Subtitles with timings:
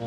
[0.00, 0.06] Hey,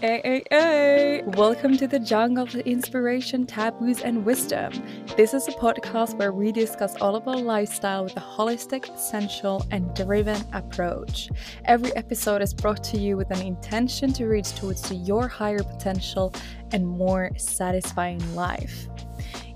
[0.00, 1.22] hey, hey!
[1.26, 4.72] Welcome to the jungle of inspiration, taboos, and wisdom.
[5.16, 9.66] This is a podcast where we discuss all of our lifestyle with a holistic, sensual,
[9.72, 11.28] and driven approach.
[11.64, 16.32] Every episode is brought to you with an intention to reach towards your higher potential
[16.70, 18.86] and more satisfying life.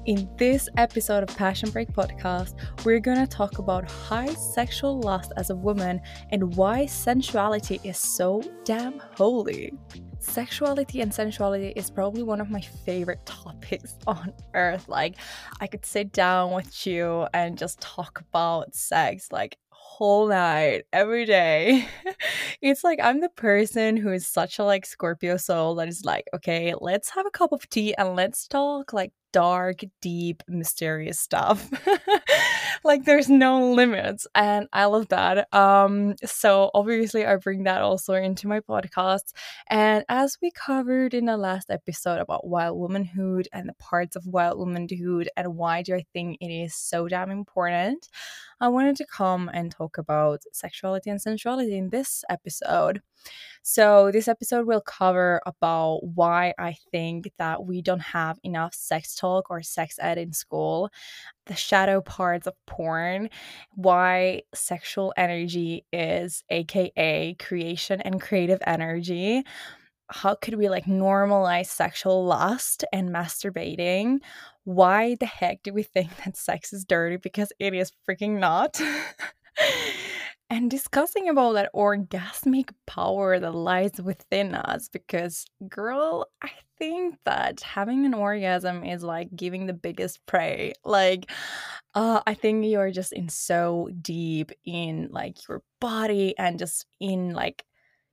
[0.07, 5.33] In this episode of Passion Break Podcast, we're going to talk about high sexual lust
[5.37, 6.01] as a woman
[6.33, 9.73] and why sensuality is so damn holy.
[10.19, 14.88] Sexuality and sensuality is probably one of my favorite topics on earth.
[14.88, 15.19] Like,
[15.61, 21.27] I could sit down with you and just talk about sex like whole night every
[21.27, 21.87] day.
[22.61, 26.25] it's like I'm the person who is such a like Scorpio soul that is like,
[26.34, 31.68] okay, let's have a cup of tea and let's talk like dark, deep, mysterious stuff.
[32.84, 35.52] like there's no limits and I love that.
[35.55, 39.33] Um so obviously I bring that also into my podcast
[39.69, 44.27] and as we covered in the last episode about wild womanhood and the parts of
[44.27, 48.08] wild womanhood and why do I think it is so damn important,
[48.61, 53.02] I wanted to come and talk about sexuality and sensuality in this episode.
[53.65, 59.14] So, this episode will cover about why I think that we don't have enough sex
[59.14, 60.91] talk or sex ed in school,
[61.47, 63.31] the shadow parts of porn,
[63.70, 69.45] why sexual energy is AKA creation and creative energy.
[70.09, 74.19] How could we like normalize sexual lust and masturbating?
[74.64, 77.17] Why the heck do we think that sex is dirty?
[77.17, 78.81] Because it is freaking not.
[80.53, 87.58] and discussing about that orgasmic power that lies within us because girl i think that
[87.62, 90.75] having an orgasm is like giving the biggest prey.
[90.84, 91.30] Like
[91.95, 97.33] uh, i think you're just in so deep in like your body and just in
[97.33, 97.64] like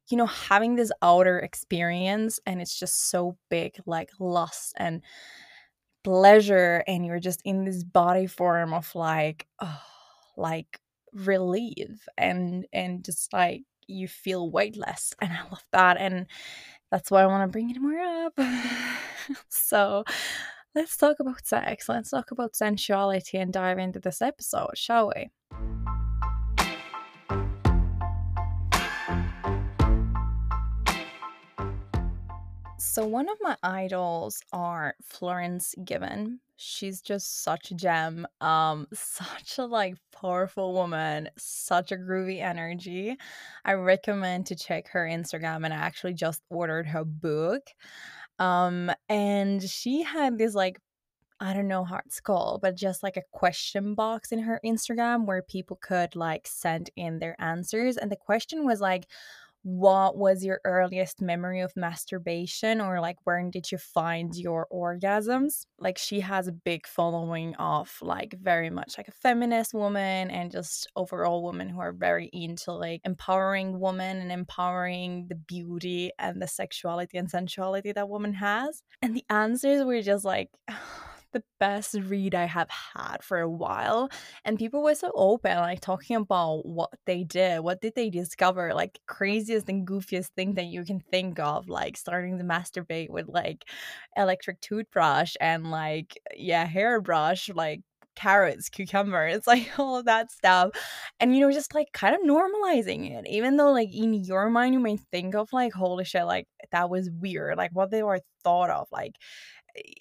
[0.10, 5.02] you know having this outer experience and it's just so big like lust and
[6.06, 9.82] pleasure and you're just in this body form of like oh
[10.38, 10.80] like
[11.14, 16.28] relief and and just like you feel weightless and i love that and
[16.92, 18.40] that's why i want to bring it more up
[19.50, 20.04] so
[20.76, 25.30] let's talk about sex let's talk about sensuality and dive into this episode shall we
[32.82, 36.40] So one of my idols are Florence Given.
[36.62, 38.28] She's just such a gem.
[38.42, 43.16] Um such a like powerful woman, such a groovy energy.
[43.64, 47.64] I recommend to check her Instagram and I actually just ordered her book.
[48.40, 50.80] Um and she had this like
[51.42, 55.26] I don't know how it's called, but just like a question box in her Instagram
[55.26, 59.08] where people could like send in their answers and the question was like
[59.64, 65.66] what was your earliest memory of masturbation or like where did you find your orgasms?
[65.78, 70.52] Like she has a big following of like very much like a feminist woman and
[70.52, 76.42] just overall women who are very into like empowering women and empowering the beauty and
[76.42, 78.82] the sexuality and sensuality that woman has.
[79.02, 80.50] And the answers were just like
[81.32, 84.10] the best read I have had for a while.
[84.46, 88.74] And people were so open, like talking about what they did, what did they discover,
[88.74, 93.28] like craziest and goofiest thing that you can think of, like starting to masturbate with
[93.28, 93.66] like
[94.18, 97.82] electric toothbrush and like yeah, hairbrush, like
[98.20, 100.72] carrots, cucumbers, like all of that stuff.
[101.20, 104.74] And you know, just like kind of normalizing it, even though like in your mind
[104.74, 108.20] you may think of like, holy shit, like that was weird, like what they were
[108.44, 109.16] thought of, like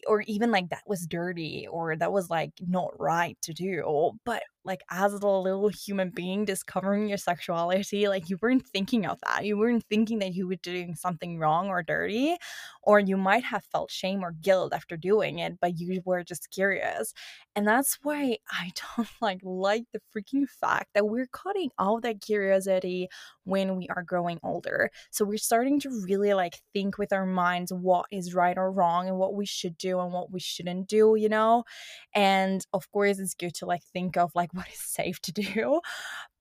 [0.06, 3.82] or even like that was dirty or that was like not right to do
[4.24, 9.18] but like as a little human being discovering your sexuality like you weren't thinking of
[9.24, 9.44] that.
[9.44, 12.36] You weren't thinking that you were doing something wrong or dirty
[12.82, 16.50] or you might have felt shame or guilt after doing it but you were just
[16.50, 17.12] curious.
[17.56, 22.20] And that's why i don't like like the freaking fact that we're cutting out that
[22.20, 23.08] curiosity
[23.44, 24.90] when we are growing older.
[25.10, 29.08] So we're starting to really like think with our minds what is right or wrong
[29.08, 31.64] and what we should do and what we shouldn't do you know?
[32.14, 35.80] And of course it's good to like think of like what is safe to do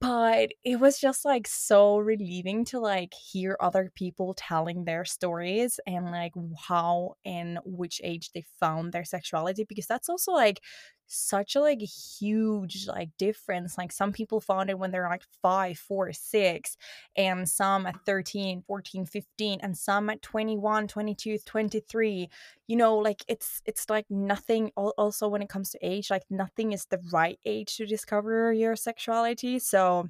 [0.01, 5.79] but it was just like so relieving to like hear other people telling their stories
[5.85, 6.33] and like
[6.67, 10.61] how and which age they found their sexuality because that's also like
[11.07, 15.77] such a like huge like difference like some people found it when they're like five
[15.77, 16.77] four six
[17.15, 22.29] and some at 13 14 15 and some at 21 22 23
[22.67, 26.73] you know like it's it's like nothing also when it comes to age like nothing
[26.73, 30.09] is the right age to discover your sexuality so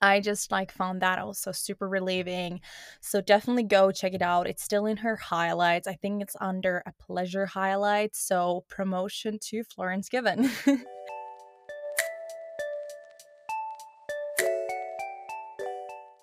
[0.00, 2.60] I just like found that also super relieving.
[3.00, 4.46] So definitely go check it out.
[4.46, 5.88] It's still in her highlights.
[5.88, 8.14] I think it's under a pleasure highlight.
[8.14, 10.50] So promotion to Florence Given.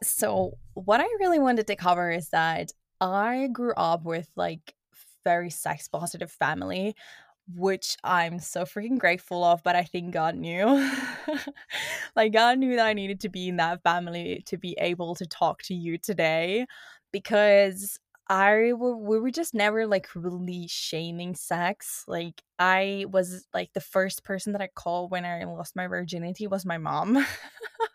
[0.03, 4.75] so what I really wanted to cover is that I grew up with like
[5.23, 6.95] very sex positive family
[7.55, 10.91] which I'm so freaking grateful of, but I think God knew.
[12.15, 15.25] like, God knew that I needed to be in that family to be able to
[15.25, 16.65] talk to you today
[17.11, 17.99] because
[18.29, 22.05] I we were just never like really shaming sex.
[22.07, 26.47] Like I was like the first person that I called when I lost my virginity
[26.47, 27.25] was my mom.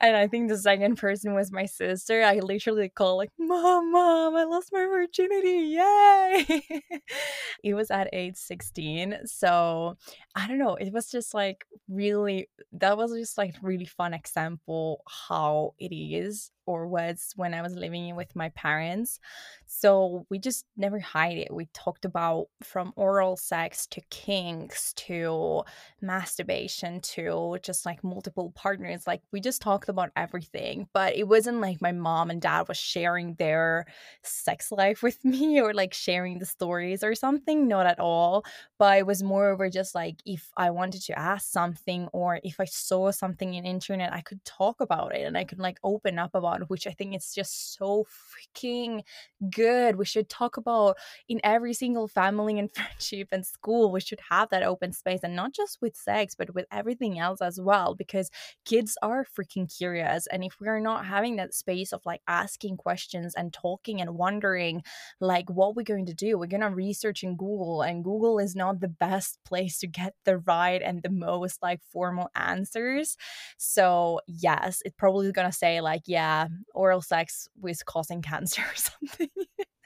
[0.00, 2.22] and I think the second person was my sister.
[2.22, 5.76] I literally called like, "Mom, mom, I lost my virginity!
[5.78, 6.82] Yay!"
[7.64, 9.96] it was at age sixteen, so
[10.34, 10.76] I don't know.
[10.76, 12.48] It was just like really.
[12.72, 17.74] That was just like really fun example how it is or was when I was
[17.74, 19.18] living with my parents.
[19.66, 21.52] So we just never hide it.
[21.52, 25.62] We talked about from oral sex to kinks to
[26.00, 29.06] masturbation to just like multiple partners.
[29.06, 30.88] Like we just talked about everything.
[30.92, 33.86] But it wasn't like my mom and dad was sharing their
[34.22, 37.66] sex life with me or like sharing the stories or something.
[37.66, 38.44] Not at all.
[38.78, 42.60] But it was more over just like if I wanted to ask something or if
[42.60, 46.18] I saw something in internet, I could talk about it and I could like open
[46.18, 49.02] up about about, which I think it's just so freaking
[49.50, 49.96] good.
[49.96, 50.96] We should talk about
[51.28, 53.92] in every single family and friendship and school.
[53.92, 57.40] We should have that open space and not just with sex, but with everything else
[57.40, 58.30] as well, because
[58.64, 60.26] kids are freaking curious.
[60.28, 64.14] And if we are not having that space of like asking questions and talking and
[64.14, 64.82] wondering,
[65.20, 68.54] like, what we're going to do, we're going to research in Google, and Google is
[68.54, 73.16] not the best place to get the right and the most like formal answers.
[73.58, 76.41] So, yes, it's probably going to say, like, yeah,
[76.74, 79.28] oral sex was causing cancer or something.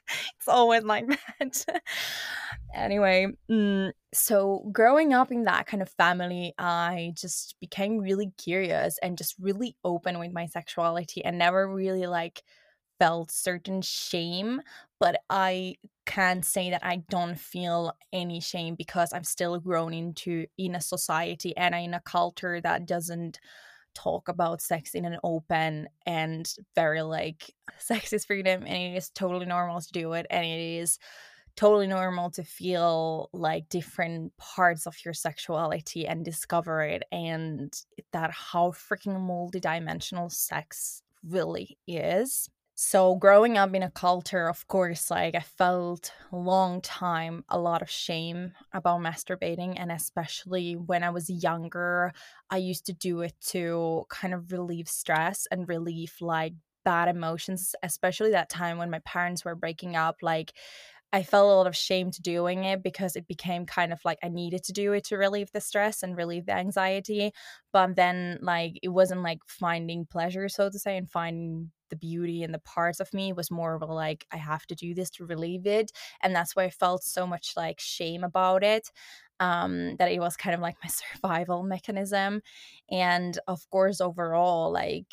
[0.08, 1.82] it's always like that.
[2.74, 8.98] anyway, mm, so growing up in that kind of family, I just became really curious
[9.02, 12.42] and just really open with my sexuality and never really like
[12.98, 14.60] felt certain shame
[14.98, 15.74] but i
[16.06, 20.80] can't say that i don't feel any shame because i'm still grown into in a
[20.80, 23.38] society and in a culture that doesn't
[23.96, 29.08] talk about sex in an open and very like sex is freedom and it is
[29.10, 30.98] totally normal to do it and it is
[31.56, 37.82] totally normal to feel like different parts of your sexuality and discover it and
[38.12, 45.10] that how freaking multidimensional sex really is so growing up in a culture of course
[45.10, 51.02] like i felt a long time a lot of shame about masturbating and especially when
[51.02, 52.12] i was younger
[52.50, 56.52] i used to do it to kind of relieve stress and relieve like
[56.84, 60.52] bad emotions especially that time when my parents were breaking up like
[61.12, 64.18] I felt a lot of shame to doing it because it became kind of like
[64.22, 67.32] I needed to do it to relieve the stress and relieve the anxiety.
[67.72, 72.42] But then, like, it wasn't like finding pleasure, so to say, and finding the beauty
[72.42, 75.08] and the parts of me was more of a like I have to do this
[75.10, 78.90] to relieve it and that's why I felt so much like shame about it
[79.38, 82.40] um that it was kind of like my survival mechanism
[82.90, 85.06] and of course overall like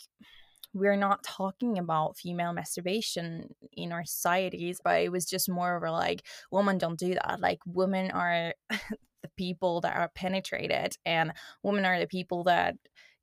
[0.74, 5.84] we're not talking about female masturbation in our societies but it was just more of
[5.84, 7.39] a like women don't do that.
[7.39, 12.75] Like women are the people that are penetrated and women are the people that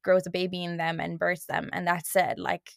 [0.03, 2.39] grows a baby in them and births them and that's it.
[2.39, 2.73] Like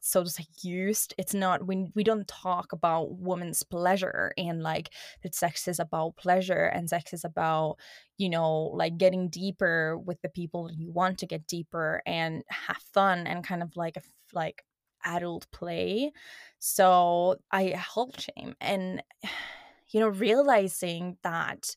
[0.00, 4.90] so to say used it's not we, we don't talk about women's pleasure and like
[5.22, 7.76] that sex is about pleasure and sex is about
[8.16, 12.82] you know like getting deeper with the people you want to get deeper and have
[12.94, 14.02] fun and kind of like a
[14.32, 14.64] like
[15.04, 16.12] adult play.
[16.58, 19.02] So i held shame and
[19.90, 21.74] you know realizing that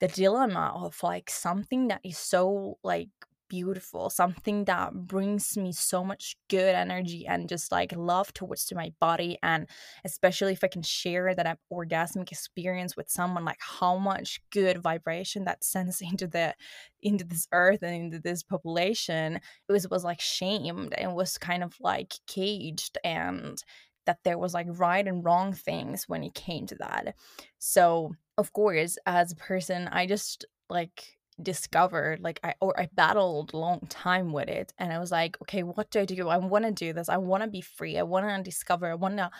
[0.00, 3.10] the dilemma of like something that is so like
[3.50, 8.74] beautiful, something that brings me so much good energy and just like love towards to
[8.74, 9.36] my body.
[9.42, 9.66] And
[10.04, 15.44] especially if I can share that orgasmic experience with someone, like how much good vibration
[15.44, 16.54] that sends into the
[17.02, 21.62] into this earth and into this population, it was was like shamed and was kind
[21.62, 23.62] of like caged and
[24.06, 27.14] that there was like right and wrong things when it came to that.
[27.58, 33.52] So of course, as a person, I just like discovered like i or i battled
[33.52, 36.28] a long time with it and i was like okay what do i do?
[36.28, 37.08] I want to do this.
[37.08, 37.98] I want to be free.
[37.98, 39.30] I want to discover i want to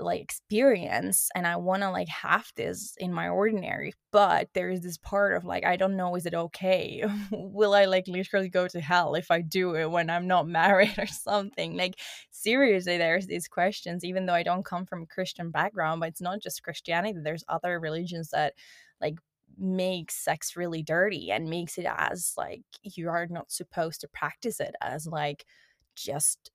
[0.00, 3.92] like experience and I want to like have this in my ordinary.
[4.12, 7.04] But there is this part of like I don't know is it okay?
[7.32, 10.98] Will I like literally go to hell if I do it when I'm not married
[10.98, 11.76] or something?
[11.76, 16.10] Like seriously there's these questions even though I don't come from a Christian background but
[16.10, 18.54] it's not just Christianity there's other religions that
[19.00, 19.18] like
[19.60, 24.60] makes sex really dirty and makes it as like you are not supposed to practice
[24.60, 25.44] it as like
[25.96, 26.50] just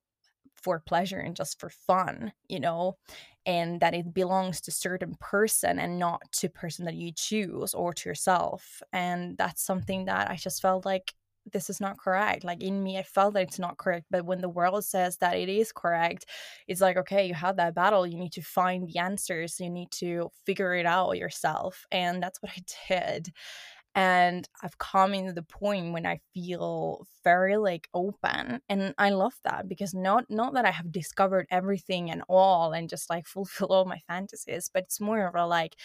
[0.56, 2.98] for pleasure and just for fun, you know,
[3.46, 7.94] and that it belongs to certain person and not to person that you choose or
[7.94, 8.82] to yourself.
[8.92, 11.14] And that's something that I just felt like
[11.52, 12.44] this is not correct.
[12.44, 14.08] Like in me, I felt that it's not correct.
[14.10, 16.26] But when the world says that it is correct,
[16.68, 18.08] it's like, okay, you had that battle.
[18.08, 19.60] You need to find the answers.
[19.60, 21.86] You need to figure it out yourself.
[21.92, 23.32] And that's what I did
[23.96, 29.36] and I've come into the point when I feel very like open and I love
[29.46, 33.70] that because not not that I have discovered everything and all and just like fulfill
[33.70, 35.76] all my fantasies but it's more of a like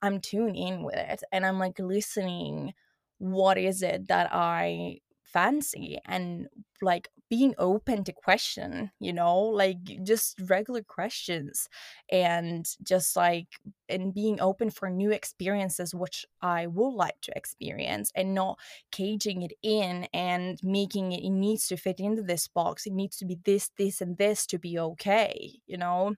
[0.00, 2.72] I'm tuned in with it and I'm like listening
[3.18, 6.48] what is it that I fancy and
[6.82, 11.68] like being open to question you know like just regular questions
[12.10, 13.48] and just like
[13.88, 18.58] and being open for new experiences which i would like to experience and not
[18.92, 22.86] caging it in and making it it needs to fit into this box.
[22.86, 26.14] It needs to be this this and this to be okay you know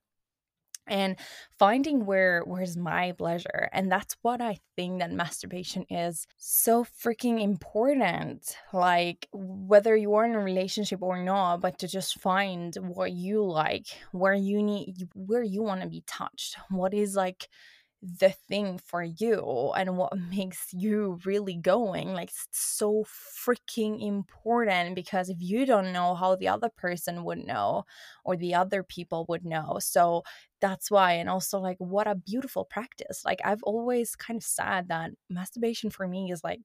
[0.89, 1.17] and
[1.59, 7.41] finding where where's my pleasure and that's what i think that masturbation is so freaking
[7.43, 13.13] important like whether you are in a relationship or not but to just find what
[13.13, 17.49] you like where you need where you want to be touched what is like
[18.01, 25.29] the thing for you and what makes you really going like so freaking important because
[25.29, 27.85] if you don't know how the other person would know
[28.25, 30.23] or the other people would know so
[30.61, 34.89] that's why and also like what a beautiful practice like i've always kind of said
[34.89, 36.61] that masturbation for me is like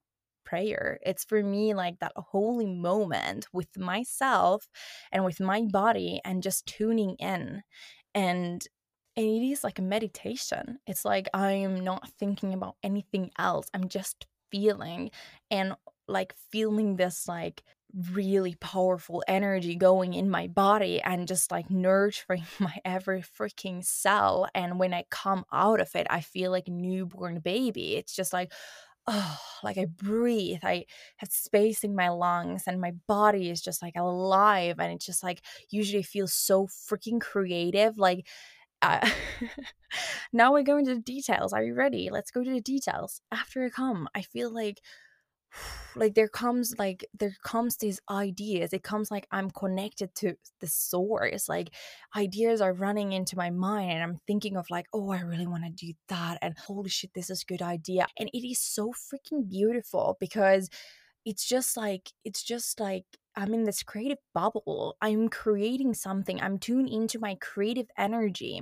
[0.46, 4.68] prayer it's for me like that holy moment with myself
[5.12, 7.64] and with my body and just tuning in
[8.14, 8.68] and
[9.16, 10.80] and it is like a meditation.
[10.88, 13.68] It's like I am not thinking about anything else.
[13.74, 15.12] I'm just feeling
[15.52, 15.76] and
[16.08, 17.64] like feeling this like
[18.16, 24.48] really powerful energy going in my body and just like nurturing my every freaking cell.
[24.56, 27.96] And when I come out of it, I feel like newborn baby.
[27.96, 28.52] It's just like,
[29.06, 30.60] oh, like I breathe.
[30.64, 30.86] I
[31.18, 34.78] have space in my lungs and my body is just like alive.
[34.80, 37.98] And it just like usually feels so freaking creative.
[37.98, 38.28] Like,
[38.82, 39.08] uh,
[40.34, 41.54] now we're going to the details.
[41.54, 42.10] Are you ready?
[42.12, 43.22] Let's go to the details.
[43.32, 44.82] After I come, I feel like
[45.96, 50.68] like there comes like there comes these ideas it comes like i'm connected to the
[50.68, 51.70] source like
[52.16, 55.64] ideas are running into my mind and i'm thinking of like oh i really want
[55.64, 58.92] to do that and holy shit this is a good idea and it is so
[58.92, 60.70] freaking beautiful because
[61.26, 63.06] it's just like it's just like
[63.36, 64.96] I'm in this creative bubble.
[65.02, 66.40] I'm creating something.
[66.40, 68.62] I'm tuned into my creative energy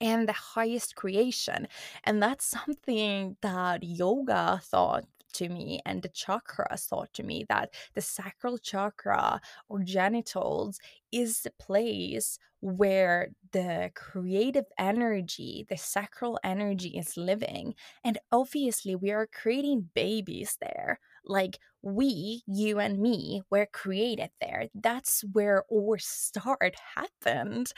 [0.00, 1.68] and the highest creation.
[2.04, 7.74] And that's something that yoga thought to me and the chakras thought to me that
[7.94, 10.78] the sacral chakra or genitals
[11.12, 17.74] is the place where the creative energy, the sacral energy is living.
[18.02, 20.98] And obviously, we are creating babies there.
[21.26, 24.68] Like we, you and me, were created there.
[24.74, 27.72] That's where our start happened.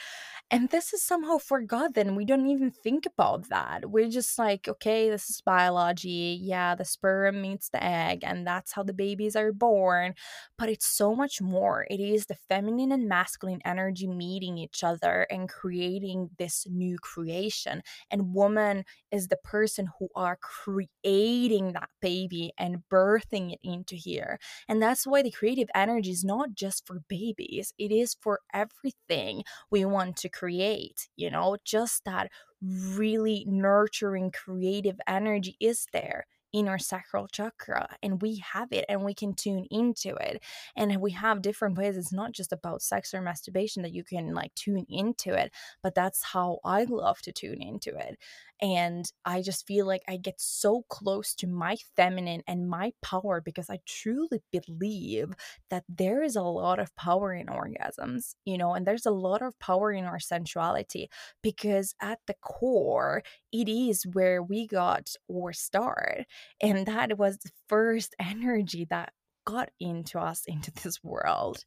[0.50, 2.16] And this is somehow forgotten.
[2.16, 3.90] We don't even think about that.
[3.90, 6.38] We're just like, okay, this is biology.
[6.42, 10.14] Yeah, the sperm meets the egg, and that's how the babies are born.
[10.58, 11.86] But it's so much more.
[11.90, 17.82] It is the feminine and masculine energy meeting each other and creating this new creation.
[18.10, 24.38] And woman is the person who are creating that baby and birthing it into here.
[24.68, 29.42] And that's why the creative energy is not just for babies, it is for everything
[29.70, 31.08] we want to create.
[31.16, 32.30] You know, just that
[32.62, 39.04] really nurturing creative energy is there in our sacral chakra and we have it and
[39.04, 40.42] we can tune into it
[40.76, 44.32] and we have different ways it's not just about sex or masturbation that you can
[44.32, 48.16] like tune into it but that's how i love to tune into it
[48.60, 53.40] And I just feel like I get so close to my feminine and my power
[53.40, 55.34] because I truly believe
[55.70, 59.42] that there is a lot of power in orgasms, you know, and there's a lot
[59.42, 61.08] of power in our sensuality
[61.42, 63.22] because at the core,
[63.52, 66.24] it is where we got our start.
[66.60, 69.12] And that was the first energy that
[69.44, 71.64] got into us into this world.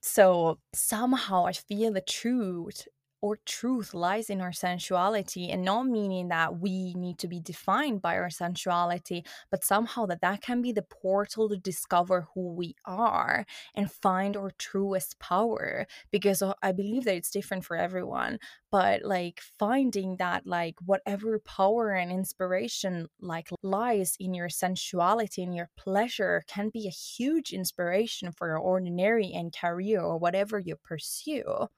[0.00, 2.86] So somehow I feel the truth
[3.20, 8.02] or truth lies in our sensuality and not meaning that we need to be defined
[8.02, 12.74] by our sensuality but somehow that that can be the portal to discover who we
[12.84, 13.44] are
[13.74, 18.38] and find our truest power because uh, i believe that it's different for everyone
[18.70, 25.54] but like finding that like whatever power and inspiration like lies in your sensuality and
[25.54, 30.76] your pleasure can be a huge inspiration for your ordinary and career or whatever you
[30.76, 31.68] pursue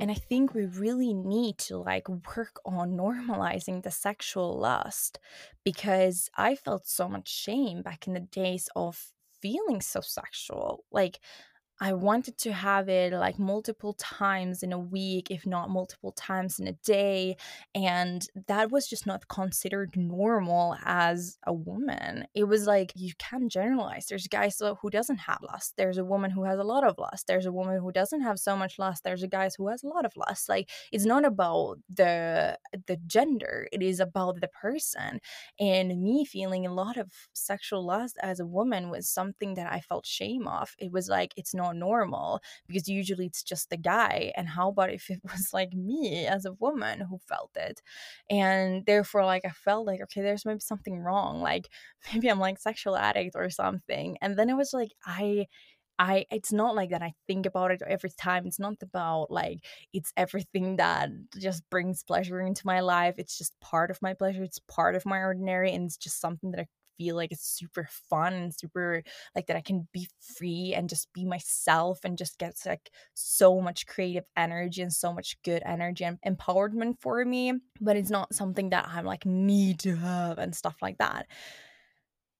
[0.00, 5.18] And I think we really need to like work on normalizing the sexual lust
[5.62, 10.84] because I felt so much shame back in the days of feeling so sexual.
[10.90, 11.20] Like
[11.82, 16.58] I wanted to have it like multiple times in a week, if not multiple times
[16.58, 17.36] in a day.
[17.74, 22.26] And that was just not considered normal as a woman.
[22.34, 24.06] It was like you can generalize.
[24.06, 25.74] There's guys who doesn't have lust.
[25.78, 27.26] There's a woman who has a lot of lust.
[27.26, 29.02] There's a woman who doesn't have so much lust.
[29.02, 30.50] There's a guy who has a lot of lust.
[30.50, 33.68] Like it's not about the the gender.
[33.72, 35.20] It is about the person.
[35.58, 39.80] And me feeling a lot of sexual lust as a woman was something that I
[39.80, 40.74] felt shame of.
[40.78, 44.92] It was like it's not normal because usually it's just the guy and how about
[44.92, 47.80] if it was like me as a woman who felt it
[48.28, 51.68] and therefore like i felt like okay there's maybe something wrong like
[52.12, 55.46] maybe i'm like sexual addict or something and then it was like i
[56.00, 58.46] I it's not like that I think about it every time.
[58.46, 59.58] It's not about like
[59.92, 63.16] it's everything that just brings pleasure into my life.
[63.18, 64.42] It's just part of my pleasure.
[64.42, 66.66] It's part of my ordinary and it's just something that I
[67.00, 69.02] feel like it's super fun and super
[69.34, 73.58] like that I can be free and just be myself and just get like so
[73.62, 77.54] much creative energy and so much good energy and empowerment for me.
[77.80, 81.26] But it's not something that I'm like need to have and stuff like that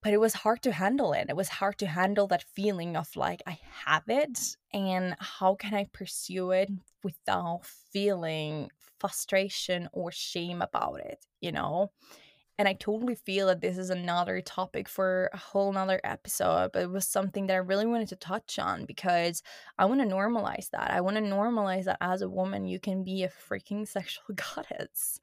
[0.03, 1.27] but it was hard to handle it.
[1.29, 5.75] It was hard to handle that feeling of like, I have it, and how can
[5.75, 6.71] I pursue it
[7.05, 11.91] without feeling frustration or shame about it, you know?
[12.61, 16.83] And I totally feel that this is another topic for a whole nother episode, but
[16.83, 19.43] it was something that I really wanted to touch on because
[19.79, 20.91] I want to normalize that.
[20.91, 25.19] I want to normalize that as a woman, you can be a freaking sexual goddess.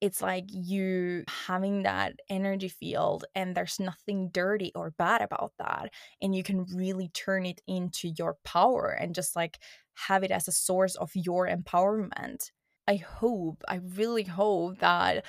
[0.00, 5.92] It's like you having that energy field, and there's nothing dirty or bad about that.
[6.20, 9.60] And you can really turn it into your power and just like
[10.08, 12.50] have it as a source of your empowerment.
[12.88, 15.24] I hope, I really hope that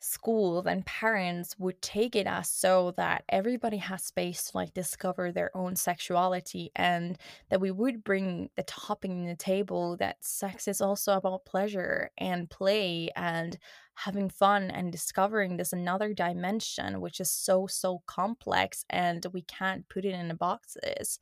[0.00, 5.32] schools and parents would take it as so that everybody has space to like discover
[5.32, 10.68] their own sexuality and that we would bring the topic in the table that sex
[10.68, 13.58] is also about pleasure and play and
[13.94, 19.88] having fun and discovering this another dimension which is so so complex and we can't
[19.88, 21.18] put it in the boxes.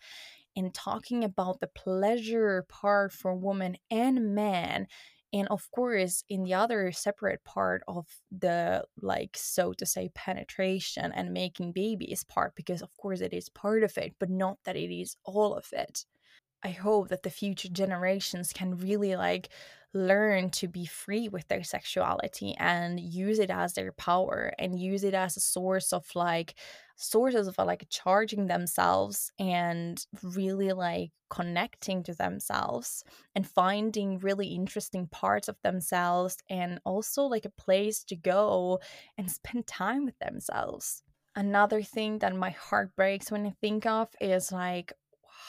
[0.56, 4.86] In talking about the pleasure part for women and men
[5.34, 11.12] and of course in the other separate part of the like so to say penetration
[11.12, 14.76] and making babies part because of course it is part of it but not that
[14.76, 16.06] it is all of it.
[16.62, 19.50] I hope that the future generations can really like
[19.94, 25.04] learn to be free with their sexuality and use it as their power and use
[25.04, 26.54] it as a source of like
[26.96, 33.04] sources of like charging themselves and really like connecting to themselves
[33.34, 38.80] and finding really interesting parts of themselves and also like a place to go
[39.16, 41.02] and spend time with themselves.
[41.36, 44.92] Another thing that my heart breaks when I think of is like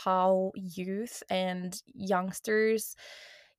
[0.04, 2.96] how youth and youngsters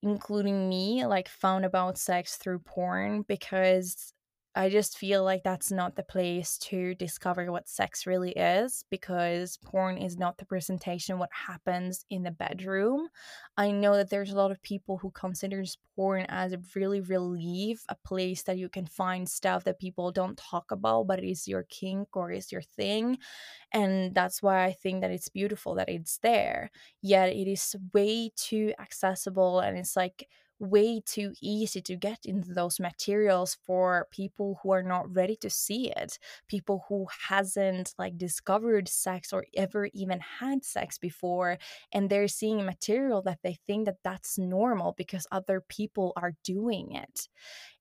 [0.02, 4.12] including me, like found about sex through porn because
[4.58, 9.58] I just feel like that's not the place to discover what sex really is because
[9.58, 13.08] porn is not the presentation what happens in the bedroom.
[13.58, 17.84] I know that there's a lot of people who considers porn as a really relief,
[17.90, 21.64] a place that you can find stuff that people don't talk about, but is your
[21.64, 23.18] kink or is your thing.
[23.72, 26.70] And that's why I think that it's beautiful that it's there.
[27.02, 32.52] Yet it is way too accessible and it's like way too easy to get into
[32.52, 38.16] those materials for people who are not ready to see it people who hasn't like
[38.16, 41.58] discovered sex or ever even had sex before
[41.92, 46.92] and they're seeing material that they think that that's normal because other people are doing
[46.92, 47.28] it.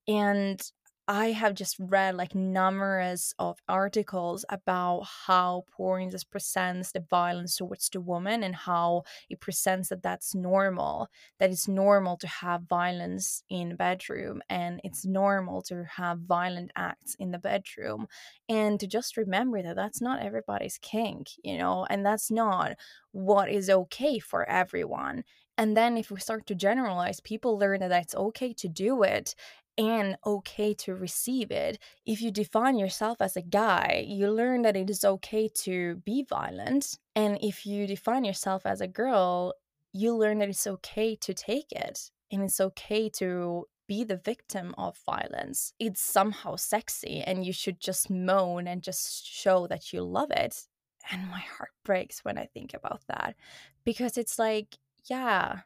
[0.08, 0.60] And
[1.08, 7.56] I have just read like numerous of articles about how porn just presents the violence
[7.56, 11.06] towards the woman and how it presents that that's normal,
[11.38, 17.14] that it's normal to have violence in bedroom and it's normal to have violent acts
[17.20, 18.08] in the bedroom
[18.48, 22.72] and to just remember that that's not everybody's kink, you know, and that's not
[23.12, 25.22] what is okay for everyone.
[25.58, 29.34] And then if we start to generalize, people learn that it's okay to do it
[29.78, 31.78] and okay to receive it.
[32.04, 36.24] If you define yourself as a guy, you learn that it is okay to be
[36.28, 36.98] violent.
[37.14, 39.54] And if you define yourself as a girl,
[39.92, 44.74] you learn that it's okay to take it and it's okay to be the victim
[44.76, 45.72] of violence.
[45.78, 50.66] It's somehow sexy and you should just moan and just show that you love it.
[51.10, 53.36] And my heart breaks when I think about that
[53.84, 54.76] because it's like,
[55.08, 55.60] yeah,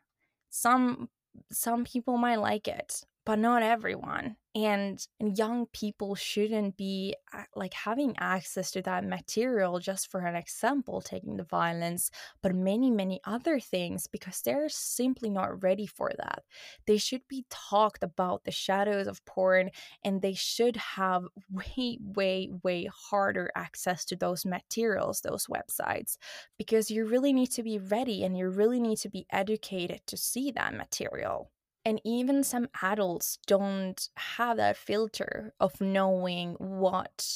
[0.51, 1.09] some
[1.51, 7.45] some people might like it but not everyone and, and young people shouldn't be uh,
[7.55, 12.11] like having access to that material just for an example taking the violence
[12.43, 16.43] but many many other things because they're simply not ready for that.
[16.89, 19.71] They should be talked about the shadows of porn
[20.05, 26.17] and they should have way way way harder access to those materials those websites
[26.59, 30.17] because you really need to be ready and you really need to be educated to
[30.17, 31.53] see that material
[31.85, 37.27] and even some adults don't have that filter of knowing what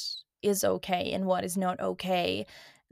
[0.41, 2.45] is okay and what is not okay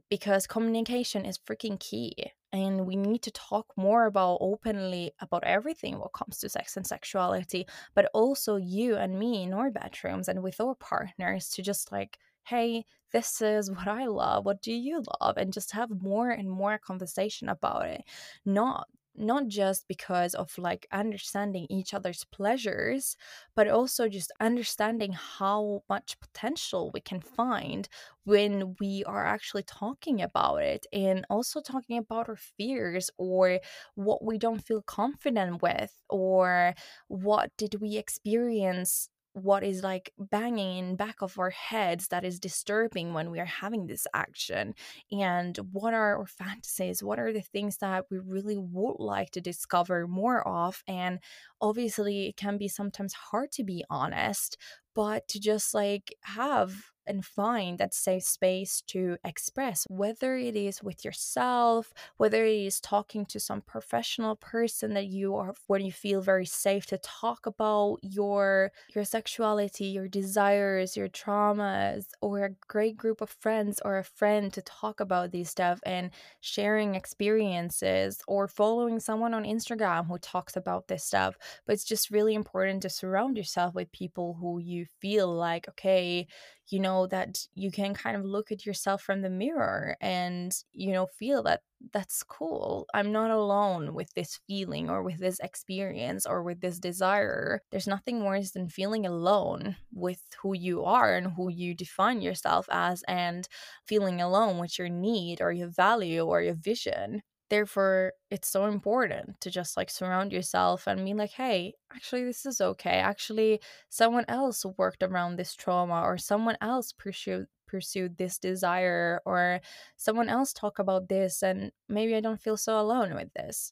[0.10, 2.14] because communication is freaking key
[2.52, 6.86] and we need to talk more about openly about everything what comes to sex and
[6.86, 11.92] sexuality but also you and me in our bedrooms and with our partners to just
[11.92, 15.38] like hey this is what i love what do you love?
[15.38, 18.04] and just have more and more conversation about it
[18.46, 23.16] not not just because of like understanding each other's pleasures,
[23.56, 27.88] but also just understanding how much potential we can find
[28.26, 33.60] when we are actually talking about it and also talking about our fears or
[33.96, 36.74] what we don't feel confident with or
[37.08, 42.40] what did we experience what is like banging in back of our heads that is
[42.40, 44.74] disturbing when we are having this action
[45.12, 47.04] and what are our fantasies?
[47.04, 50.84] What are the things that we really would like to discover more of?
[50.88, 51.20] And
[51.62, 54.58] obviously it can be sometimes hard to be honest
[54.96, 56.76] but to just like have
[57.08, 62.80] and find that safe space to express, whether it is with yourself, whether it is
[62.80, 67.46] talking to some professional person that you are when you feel very safe to talk
[67.46, 73.98] about your your sexuality, your desires, your traumas, or a great group of friends or
[73.98, 76.12] a friend to talk about these stuff and
[76.42, 81.38] sharing experiences or following someone on Instagram who talks about this stuff.
[81.66, 86.28] But it's just really important to surround yourself with people who you feel like, okay,
[86.70, 90.94] you know that you can kind of look at yourself from the mirror and you
[90.94, 92.88] know feel that that's cool.
[92.94, 97.62] I'm not alone with this feeling or with this experience or with this desire.
[97.72, 102.68] There's nothing worse than feeling alone with who you are and who you define yourself
[102.72, 103.48] as and
[103.86, 107.22] feeling alone with your need or your value or your vision
[107.54, 112.48] therefore it's so important to just like surround yourself and be like hey actually this
[112.48, 112.98] is okay.
[113.12, 119.62] Actually someone else worked around this trauma or someone else pursued pursued this desire or
[119.98, 123.72] someone else talk about this and maybe i don't feel so alone with this.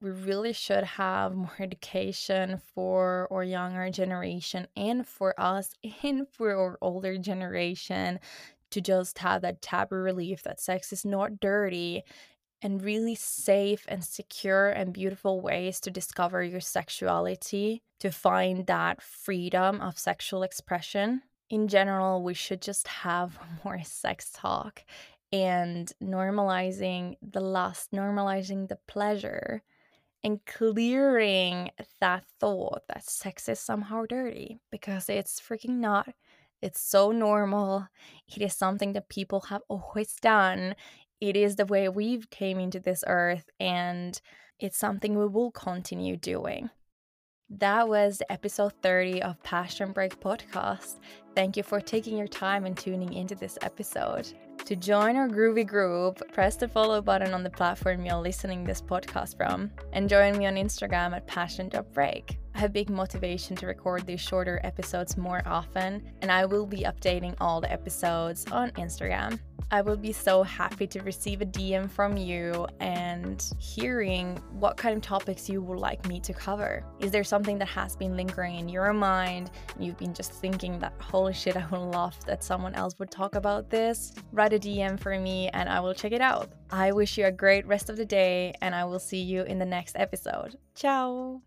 [0.00, 6.54] We really should have more education for our younger generation and for us and for
[6.54, 8.20] our older generation
[8.70, 12.04] to just have that taboo relief that sex is not dirty
[12.62, 19.00] and really safe and secure and beautiful ways to discover your sexuality, to find that
[19.00, 21.22] freedom of sexual expression.
[21.50, 24.84] In general, we should just have more sex talk
[25.32, 29.62] and normalizing the lust, normalizing the pleasure,
[30.24, 36.12] and clearing that thought that sex is somehow dirty because it's freaking not.
[36.60, 37.86] It's so normal.
[38.26, 40.74] It is something that people have always done
[41.20, 44.20] it is the way we've came into this earth and
[44.60, 46.70] it's something we will continue doing.
[47.50, 50.96] That was episode 30 of Passion Break podcast.
[51.34, 54.30] Thank you for taking your time and tuning into this episode.
[54.66, 58.82] To join our groovy group, press the follow button on the platform you're listening this
[58.82, 62.38] podcast from and join me on Instagram at passion.break.
[62.58, 67.34] have big motivation to record these shorter episodes more often, and I will be updating
[67.40, 69.38] all the episodes on Instagram.
[69.70, 74.96] I will be so happy to receive a DM from you and hearing what kind
[74.96, 76.84] of topics you would like me to cover.
[77.00, 79.50] Is there something that has been lingering in your mind?
[79.78, 83.34] You've been just thinking that, holy shit, I would love that someone else would talk
[83.34, 84.14] about this?
[84.32, 86.50] Write a DM for me and I will check it out.
[86.70, 89.58] I wish you a great rest of the day and I will see you in
[89.58, 90.56] the next episode.
[90.74, 91.42] Ciao!